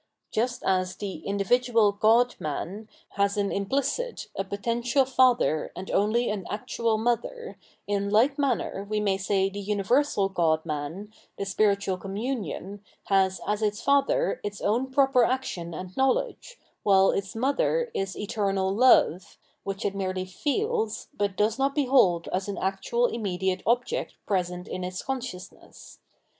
Just 0.31 0.63
as 0.63 0.95
the 0.95 1.17
individual 1.27 1.91
god 1.91 2.33
man 2.39 2.89
* 3.01 3.09
has 3.19 3.37
an 3.37 3.51
implicit, 3.51 4.29
a 4.35 4.43
potential 4.43 5.05
father 5.05 5.71
and 5.75 5.91
only 5.91 6.27
an 6.27 6.47
actual 6.49 6.97
mother, 6.97 7.59
in 7.85 8.09
like 8.09 8.39
manner 8.39 8.83
we 8.89 8.99
may 8.99 9.19
say 9.19 9.47
the 9.47 9.59
universal 9.59 10.27
god 10.27 10.65
man, 10.65 11.13
the 11.37 11.45
spiritual 11.45 11.97
com 11.97 12.15
munion, 12.15 12.79
has 13.09 13.41
as 13.45 13.61
its 13.61 13.79
father 13.79 14.41
its 14.43 14.59
own 14.59 14.89
proper 14.91 15.23
action 15.23 15.71
and 15.71 15.95
knowledge, 15.95 16.57
while 16.81 17.11
its 17.11 17.35
mother 17.35 17.91
is 17.93 18.17
eternal 18.17 18.73
Love, 18.73 19.37
which 19.63 19.85
it 19.85 19.93
merely 19.93 20.25
feels, 20.25 21.09
but 21.13 21.37
does 21.37 21.59
not 21.59 21.75
behold 21.75 22.27
as 22.33 22.49
an 22.49 22.57
actual 22.57 23.05
immediate 23.05 23.61
object 23.67 24.15
present 24.25 24.67
in 24.67 24.83
its 24.83 25.03
consciousness. 25.03 25.99